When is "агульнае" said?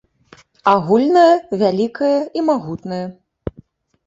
0.71-1.35